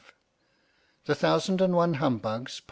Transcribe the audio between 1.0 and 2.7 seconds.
THE THOUSAND AND ONE HUMBUGS.